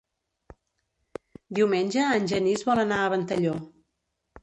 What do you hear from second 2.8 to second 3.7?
anar a Ventalló.